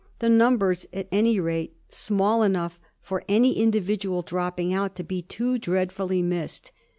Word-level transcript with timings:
The 0.17 0.29
number's 0.29 0.87
at 0.91 1.07
any 1.11 1.39
rate 1.39 1.75
small 1.89 2.41
enough 2.41 2.81
for 3.03 3.21
any 3.29 3.59
individual 3.59 4.23
dropping 4.23 4.73
out 4.73 4.95
to 4.95 5.03
be 5.03 5.21
too 5.21 5.59
dreadfully 5.59 6.23
missed. 6.23 6.71